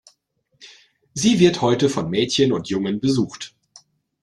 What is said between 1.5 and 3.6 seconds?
heute von Mädchen und Jungen besucht.